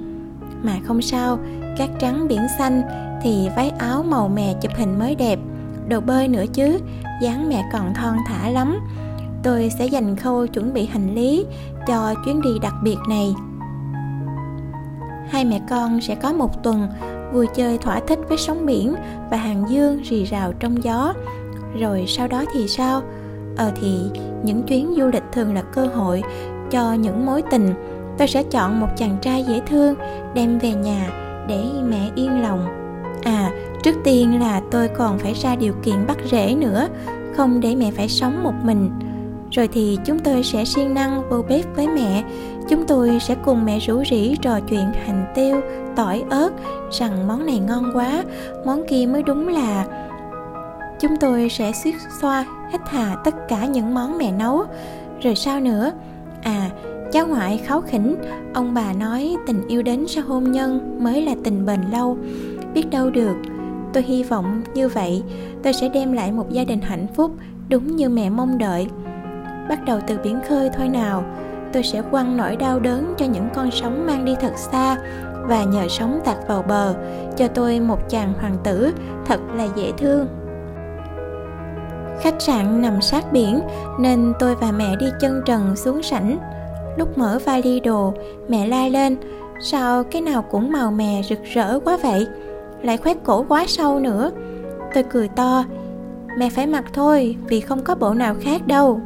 Mà 0.62 0.72
không 0.86 1.02
sao 1.02 1.38
cát 1.78 1.90
trắng 2.00 2.28
biển 2.28 2.40
xanh 2.58 2.82
thì 3.22 3.48
váy 3.56 3.70
áo 3.70 4.02
màu 4.02 4.28
mè 4.28 4.54
chụp 4.62 4.72
hình 4.76 4.98
mới 4.98 5.14
đẹp. 5.14 5.38
Đồ 5.88 6.00
bơi 6.00 6.28
nữa 6.28 6.44
chứ, 6.52 6.78
dáng 7.22 7.48
mẹ 7.48 7.64
còn 7.72 7.94
thon 7.94 8.16
thả 8.26 8.50
lắm. 8.50 8.80
Tôi 9.42 9.70
sẽ 9.78 9.86
dành 9.86 10.16
khâu 10.16 10.46
chuẩn 10.46 10.74
bị 10.74 10.86
hành 10.86 11.14
lý 11.14 11.46
cho 11.86 12.14
chuyến 12.24 12.42
đi 12.42 12.50
đặc 12.62 12.74
biệt 12.82 12.96
này. 13.08 13.34
Hai 15.28 15.44
mẹ 15.44 15.60
con 15.70 16.00
sẽ 16.00 16.14
có 16.14 16.32
một 16.32 16.62
tuần 16.62 16.88
vui 17.32 17.46
chơi 17.54 17.78
thỏa 17.78 18.00
thích 18.00 18.18
với 18.28 18.38
sóng 18.38 18.66
biển 18.66 18.94
và 19.30 19.36
hàng 19.36 19.64
dương 19.68 20.02
rì 20.02 20.24
rào 20.24 20.52
trong 20.52 20.84
gió. 20.84 21.14
Rồi 21.80 22.04
sau 22.08 22.28
đó 22.28 22.44
thì 22.52 22.68
sao? 22.68 23.02
Ờ 23.56 23.70
thì 23.80 23.98
những 24.42 24.62
chuyến 24.62 24.94
du 24.96 25.06
lịch 25.06 25.24
thường 25.32 25.54
là 25.54 25.62
cơ 25.62 25.86
hội 25.86 26.22
cho 26.70 26.92
những 26.92 27.26
mối 27.26 27.42
tình. 27.50 27.74
Tôi 28.18 28.28
sẽ 28.28 28.42
chọn 28.42 28.80
một 28.80 28.88
chàng 28.96 29.16
trai 29.22 29.44
dễ 29.48 29.60
thương, 29.66 29.94
đem 30.34 30.58
về 30.58 30.70
nhà 30.70 31.10
để 31.48 31.62
mẹ 31.88 32.10
yên 32.14 32.42
lòng. 32.42 32.66
À 33.22 33.50
trước 33.82 33.94
tiên 34.04 34.40
là 34.40 34.60
tôi 34.70 34.88
còn 34.88 35.18
phải 35.18 35.34
ra 35.34 35.56
điều 35.56 35.72
kiện 35.82 36.06
bắt 36.06 36.16
rễ 36.30 36.54
nữa, 36.54 36.88
không 37.36 37.60
để 37.60 37.74
mẹ 37.76 37.90
phải 37.90 38.08
sống 38.08 38.42
một 38.44 38.54
mình. 38.62 38.90
Rồi 39.50 39.68
thì 39.68 39.98
chúng 40.04 40.18
tôi 40.18 40.42
sẽ 40.42 40.64
siêng 40.64 40.94
năng 40.94 41.30
vô 41.30 41.42
bếp 41.48 41.76
với 41.76 41.88
mẹ. 41.88 42.24
Chúng 42.68 42.86
tôi 42.86 43.18
sẽ 43.20 43.34
cùng 43.44 43.64
mẹ 43.64 43.78
rủ 43.78 44.02
rỉ 44.10 44.36
trò 44.42 44.60
chuyện 44.60 44.92
hành 45.06 45.32
tiêu, 45.34 45.60
tỏi 45.96 46.24
ớt, 46.30 46.50
rằng 46.90 47.28
món 47.28 47.46
này 47.46 47.58
ngon 47.58 47.90
quá, 47.94 48.24
món 48.66 48.82
kia 48.88 49.06
mới 49.12 49.22
đúng 49.22 49.48
là 49.48 49.86
chúng 51.00 51.16
tôi 51.16 51.48
sẽ 51.48 51.72
suýt 51.72 51.94
xoa 52.20 52.44
hết 52.72 52.78
hà 52.86 53.16
tất 53.24 53.34
cả 53.48 53.66
những 53.66 53.94
món 53.94 54.18
mẹ 54.18 54.32
nấu. 54.32 54.64
Rồi 55.22 55.34
sao 55.34 55.60
nữa 55.60 55.92
à 56.42 56.70
cháu 57.12 57.26
ngoại 57.26 57.58
kháu 57.58 57.80
khỉnh, 57.80 58.16
ông 58.54 58.74
bà 58.74 58.92
nói 58.92 59.36
tình 59.46 59.68
yêu 59.68 59.82
đến 59.82 60.04
sau 60.08 60.24
hôn 60.24 60.52
nhân 60.52 60.98
mới 61.04 61.22
là 61.22 61.34
tình 61.44 61.66
bền 61.66 61.80
lâu. 61.92 62.18
Biết 62.74 62.90
đâu 62.90 63.10
được, 63.10 63.36
tôi 63.92 64.02
hy 64.02 64.22
vọng 64.22 64.62
như 64.74 64.88
vậy, 64.88 65.22
tôi 65.62 65.72
sẽ 65.72 65.88
đem 65.88 66.12
lại 66.12 66.32
một 66.32 66.50
gia 66.50 66.64
đình 66.64 66.80
hạnh 66.80 67.06
phúc 67.14 67.30
đúng 67.68 67.96
như 67.96 68.08
mẹ 68.08 68.30
mong 68.30 68.58
đợi. 68.58 68.88
Bắt 69.68 69.84
đầu 69.84 70.00
từ 70.06 70.18
biển 70.24 70.40
khơi 70.48 70.70
thôi 70.76 70.88
nào, 70.88 71.24
tôi 71.72 71.82
sẽ 71.82 72.02
quăng 72.10 72.36
nỗi 72.36 72.56
đau 72.56 72.80
đớn 72.80 73.14
cho 73.18 73.26
những 73.26 73.48
con 73.54 73.70
sóng 73.70 74.06
mang 74.06 74.24
đi 74.24 74.34
thật 74.40 74.52
xa 74.56 74.96
và 75.48 75.64
nhờ 75.64 75.88
sóng 75.88 76.20
tạt 76.24 76.36
vào 76.48 76.62
bờ 76.68 76.94
cho 77.36 77.48
tôi 77.48 77.80
một 77.80 78.10
chàng 78.10 78.32
hoàng 78.40 78.56
tử 78.64 78.92
thật 79.26 79.40
là 79.54 79.66
dễ 79.76 79.92
thương 79.98 80.26
khách 82.20 82.42
sạn 82.42 82.82
nằm 82.82 83.00
sát 83.00 83.32
biển, 83.32 83.60
nên 84.00 84.32
tôi 84.38 84.54
và 84.54 84.72
mẹ 84.72 84.96
đi 84.96 85.06
chân 85.20 85.42
trần 85.46 85.76
xuống 85.76 86.02
sảnh. 86.02 86.38
Lúc 86.96 87.18
mở 87.18 87.38
vali 87.44 87.80
đồ, 87.80 88.14
mẹ 88.48 88.66
la 88.66 88.88
lên, 88.88 89.16
sao 89.60 90.04
cái 90.04 90.22
nào 90.22 90.42
cũng 90.42 90.72
màu 90.72 90.90
mè 90.90 91.22
rực 91.28 91.38
rỡ 91.44 91.78
quá 91.84 91.98
vậy? 92.02 92.26
Lại 92.82 92.96
khoét 92.96 93.16
cổ 93.24 93.44
quá 93.48 93.64
sâu 93.68 93.98
nữa. 93.98 94.30
Tôi 94.94 95.02
cười 95.02 95.28
to, 95.28 95.64
mẹ 96.38 96.50
phải 96.50 96.66
mặc 96.66 96.84
thôi, 96.92 97.36
vì 97.48 97.60
không 97.60 97.84
có 97.84 97.94
bộ 97.94 98.14
nào 98.14 98.34
khác 98.40 98.66
đâu. 98.66 99.00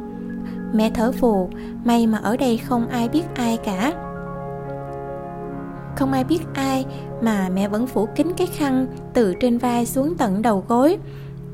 Mẹ 0.73 0.91
thở 0.93 1.11
phù, 1.11 1.49
may 1.83 2.07
mà 2.07 2.17
ở 2.23 2.37
đây 2.37 2.57
không 2.57 2.87
ai 2.87 3.09
biết 3.09 3.23
ai 3.35 3.57
cả. 3.57 3.93
Không 5.95 6.11
ai 6.11 6.23
biết 6.23 6.41
ai 6.53 6.85
mà 7.21 7.49
mẹ 7.53 7.67
vẫn 7.67 7.87
phủ 7.87 8.07
kín 8.15 8.27
cái 8.37 8.47
khăn 8.47 8.87
từ 9.13 9.33
trên 9.39 9.57
vai 9.57 9.85
xuống 9.85 10.15
tận 10.17 10.41
đầu 10.41 10.63
gối 10.67 10.97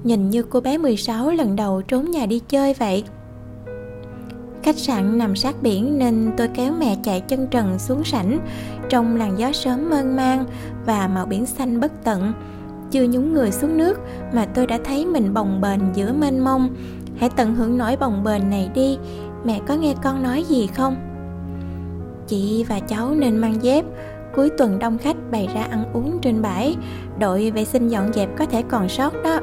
nhìn 0.06 0.30
như 0.30 0.44
cô 0.44 0.62
bé 0.62 0.78
16 0.78 1.32
lần 1.32 1.56
đầu 1.56 1.82
trốn 1.82 2.12
nhà 2.12 2.26
đi 2.26 2.40
chơi 2.40 2.74
vậy. 2.74 3.04
Khách 4.64 4.78
sạn 4.78 5.18
nằm 5.18 5.36
sát 5.36 5.56
biển 5.62 5.98
nên 5.98 6.32
tôi 6.38 6.48
kéo 6.48 6.74
mẹ 6.80 6.98
chạy 7.04 7.22
chân 7.22 7.48
trần 7.52 7.80
xuống 7.80 8.04
sảnh. 8.04 8.40
Trong 8.90 9.16
làn 9.16 9.40
gió 9.40 9.52
sớm 9.52 9.90
mơn 9.90 10.16
man 10.16 10.46
và 10.86 11.08
màu 11.08 11.26
biển 11.26 11.46
xanh 11.46 11.80
bất 11.80 11.92
tận, 12.04 12.34
chưa 12.92 13.08
nhúng 13.08 13.34
người 13.34 13.52
xuống 13.52 13.78
nước 13.78 14.00
mà 14.34 14.46
tôi 14.46 14.68
đã 14.68 14.80
thấy 14.84 15.06
mình 15.06 15.34
bồng 15.34 15.62
bềnh 15.62 15.80
giữa 15.94 16.14
mênh 16.14 16.44
mông. 16.44 16.76
Hãy 17.18 17.30
tận 17.30 17.56
hưởng 17.56 17.78
nỗi 17.78 17.98
bồng 17.98 18.24
bềnh 18.24 18.50
này 18.50 18.70
đi. 18.74 18.98
Mẹ 19.46 19.60
có 19.68 19.76
nghe 19.76 19.94
con 20.04 20.24
nói 20.24 20.44
gì 20.44 20.68
không? 20.68 20.96
Chị 22.28 22.66
và 22.70 22.80
cháu 22.80 23.16
nên 23.16 23.38
mang 23.38 23.64
dép. 23.64 23.86
Cuối 24.36 24.50
tuần 24.58 24.80
đông 24.80 24.98
khách 24.98 25.18
bày 25.32 25.50
ra 25.56 25.62
ăn 25.64 25.84
uống 25.94 26.20
trên 26.22 26.42
bãi. 26.42 26.76
Đội 27.20 27.52
vệ 27.52 27.66
sinh 27.66 27.88
dọn 27.88 28.14
dẹp 28.14 28.38
có 28.38 28.46
thể 28.46 28.64
còn 28.70 28.90
sót 28.90 29.14
đó 29.24 29.40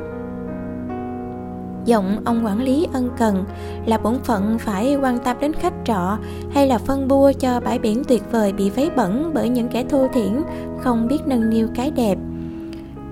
giọng 1.84 2.22
ông 2.24 2.46
quản 2.46 2.62
lý 2.62 2.86
ân 2.92 3.10
cần 3.18 3.44
là 3.86 3.98
bổn 3.98 4.18
phận 4.24 4.58
phải 4.58 4.96
quan 4.96 5.18
tâm 5.18 5.36
đến 5.40 5.52
khách 5.52 5.74
trọ 5.84 6.18
hay 6.54 6.66
là 6.66 6.78
phân 6.78 7.08
bua 7.08 7.32
cho 7.32 7.60
bãi 7.60 7.78
biển 7.78 8.02
tuyệt 8.08 8.22
vời 8.30 8.52
bị 8.52 8.70
vấy 8.70 8.90
bẩn 8.90 9.30
bởi 9.34 9.48
những 9.48 9.68
kẻ 9.68 9.84
thô 9.84 10.08
thiển, 10.12 10.42
không 10.80 11.08
biết 11.08 11.18
nâng 11.26 11.50
niu 11.50 11.68
cái 11.74 11.90
đẹp. 11.90 12.18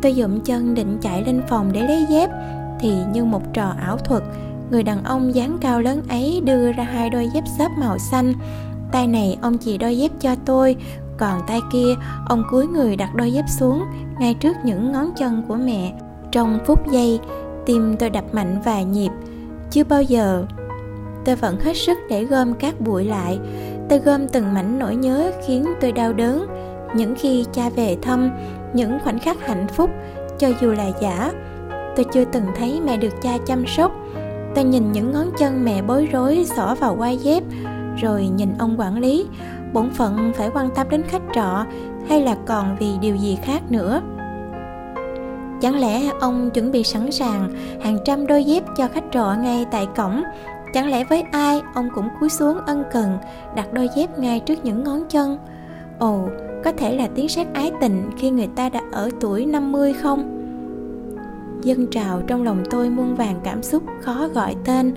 Tôi 0.02 0.12
dụm 0.12 0.40
chân 0.40 0.74
định 0.74 0.98
chạy 1.00 1.24
lên 1.24 1.42
phòng 1.48 1.70
để 1.72 1.82
lấy 1.88 2.06
dép, 2.10 2.30
thì 2.80 2.92
như 3.12 3.24
một 3.24 3.42
trò 3.52 3.72
ảo 3.80 3.98
thuật, 3.98 4.22
người 4.70 4.82
đàn 4.82 5.04
ông 5.04 5.34
dáng 5.34 5.58
cao 5.60 5.80
lớn 5.80 6.02
ấy 6.08 6.42
đưa 6.44 6.72
ra 6.72 6.84
hai 6.84 7.10
đôi 7.10 7.28
dép 7.34 7.44
xếp 7.58 7.68
màu 7.78 7.98
xanh. 7.98 8.34
Tay 8.92 9.06
này 9.06 9.38
ông 9.42 9.58
chỉ 9.58 9.78
đôi 9.78 9.98
dép 9.98 10.10
cho 10.20 10.34
tôi, 10.44 10.76
còn 11.18 11.40
tay 11.46 11.60
kia 11.72 11.94
ông 12.28 12.42
cúi 12.50 12.66
người 12.66 12.96
đặt 12.96 13.14
đôi 13.14 13.32
dép 13.32 13.44
xuống 13.48 13.82
ngay 14.20 14.34
trước 14.34 14.56
những 14.64 14.92
ngón 14.92 15.10
chân 15.16 15.42
của 15.48 15.56
mẹ. 15.56 15.92
Trong 16.32 16.58
phút 16.66 16.90
giây 16.92 17.20
tim 17.70 17.96
tôi 17.98 18.10
đập 18.10 18.24
mạnh 18.32 18.60
vài 18.64 18.84
nhịp. 18.84 19.10
Chưa 19.70 19.84
bao 19.84 20.02
giờ, 20.02 20.44
tôi 21.24 21.36
vẫn 21.36 21.56
hết 21.60 21.76
sức 21.76 21.98
để 22.08 22.24
gom 22.24 22.54
các 22.54 22.80
bụi 22.80 23.04
lại. 23.04 23.38
Tôi 23.88 23.98
gom 23.98 24.28
từng 24.28 24.54
mảnh 24.54 24.78
nỗi 24.78 24.96
nhớ 24.96 25.32
khiến 25.46 25.64
tôi 25.80 25.92
đau 25.92 26.12
đớn. 26.12 26.46
Những 26.94 27.14
khi 27.18 27.44
cha 27.52 27.70
về 27.70 27.96
thăm, 28.02 28.30
những 28.74 28.98
khoảnh 29.04 29.18
khắc 29.18 29.46
hạnh 29.46 29.66
phúc, 29.68 29.90
cho 30.38 30.48
dù 30.60 30.72
là 30.72 30.90
giả, 31.00 31.32
tôi 31.96 32.06
chưa 32.12 32.24
từng 32.24 32.44
thấy 32.56 32.80
mẹ 32.86 32.96
được 32.96 33.22
cha 33.22 33.38
chăm 33.46 33.66
sóc. 33.66 33.92
Tôi 34.54 34.64
nhìn 34.64 34.92
những 34.92 35.12
ngón 35.12 35.30
chân 35.38 35.64
mẹ 35.64 35.82
bối 35.82 36.08
rối 36.12 36.46
xỏ 36.56 36.74
vào 36.74 36.96
quai 36.96 37.16
dép, 37.16 37.42
rồi 38.00 38.28
nhìn 38.28 38.48
ông 38.58 38.80
quản 38.80 38.98
lý. 38.98 39.26
Bổn 39.72 39.90
phận 39.90 40.32
phải 40.36 40.50
quan 40.54 40.70
tâm 40.74 40.88
đến 40.88 41.02
khách 41.08 41.22
trọ 41.34 41.64
hay 42.08 42.22
là 42.22 42.36
còn 42.46 42.76
vì 42.80 42.98
điều 43.00 43.16
gì 43.16 43.38
khác 43.42 43.62
nữa? 43.70 44.02
Chẳng 45.60 45.80
lẽ 45.80 46.10
ông 46.20 46.50
chuẩn 46.50 46.72
bị 46.72 46.84
sẵn 46.84 47.12
sàng 47.12 47.48
hàng 47.80 47.98
trăm 48.04 48.26
đôi 48.26 48.44
dép 48.44 48.64
cho 48.76 48.88
khách 48.88 49.04
trọ 49.12 49.34
ngay 49.42 49.66
tại 49.70 49.86
cổng? 49.96 50.22
Chẳng 50.74 50.90
lẽ 50.90 51.04
với 51.04 51.22
ai 51.32 51.62
ông 51.74 51.88
cũng 51.94 52.08
cúi 52.20 52.28
xuống 52.28 52.58
ân 52.66 52.84
cần, 52.92 53.18
đặt 53.56 53.72
đôi 53.72 53.88
dép 53.96 54.18
ngay 54.18 54.40
trước 54.40 54.64
những 54.64 54.84
ngón 54.84 55.02
chân? 55.08 55.38
Ồ, 55.98 56.28
có 56.64 56.72
thể 56.72 56.96
là 56.96 57.08
tiếng 57.14 57.28
sét 57.28 57.46
ái 57.54 57.72
tình 57.80 58.10
khi 58.18 58.30
người 58.30 58.48
ta 58.56 58.68
đã 58.68 58.80
ở 58.92 59.10
tuổi 59.20 59.46
50 59.46 59.92
không? 59.92 60.36
Dân 61.62 61.86
trào 61.86 62.22
trong 62.26 62.42
lòng 62.42 62.62
tôi 62.70 62.90
muôn 62.90 63.14
vàng 63.14 63.40
cảm 63.44 63.62
xúc 63.62 63.82
khó 64.00 64.28
gọi 64.34 64.56
tên. 64.64 64.94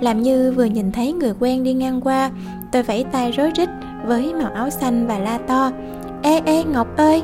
Làm 0.00 0.22
như 0.22 0.52
vừa 0.56 0.64
nhìn 0.64 0.92
thấy 0.92 1.12
người 1.12 1.32
quen 1.40 1.64
đi 1.64 1.72
ngang 1.72 2.00
qua, 2.00 2.30
Tôi 2.72 2.82
vẫy 2.82 3.04
tay 3.12 3.32
rối 3.32 3.50
rít 3.54 3.68
với 4.06 4.34
màu 4.34 4.52
áo 4.52 4.70
xanh 4.70 5.06
và 5.06 5.18
la 5.18 5.38
to. 5.38 5.70
Ê 6.22 6.40
ê, 6.46 6.64
Ngọc 6.64 6.96
ơi! 6.96 7.22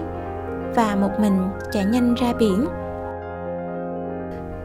Và 0.74 0.96
một 1.00 1.10
mình 1.20 1.38
chạy 1.72 1.84
nhanh 1.84 2.14
ra 2.14 2.32
biển. 2.38 2.66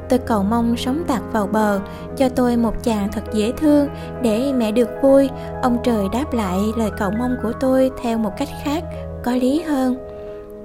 Tôi 0.10 0.20
cầu 0.20 0.44
mong 0.44 0.78
sống 0.78 1.04
tạt 1.08 1.22
vào 1.32 1.48
bờ, 1.48 1.80
Cho 2.18 2.30
tôi 2.30 2.58
một 2.58 2.84
chàng 2.84 3.10
thật 3.12 3.24
dễ 3.34 3.52
thương 3.58 3.88
Để 4.22 4.54
mẹ 4.54 4.72
được 4.72 4.90
vui. 5.02 5.30
Ông 5.62 5.78
trời 5.84 6.06
đáp 6.14 6.34
lại 6.34 6.60
lời 6.78 6.92
cầu 6.98 7.12
mong 7.20 7.36
của 7.44 7.52
tôi 7.60 7.92
Theo 8.02 8.18
một 8.18 8.32
cách 8.38 8.50
khác, 8.64 8.84
có 9.24 9.32
lý 9.32 9.62
hơn. 9.62 9.96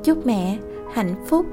Chúc 0.05 0.27
mẹ 0.27 0.59
hạnh 0.93 1.15
phúc. 1.29 1.47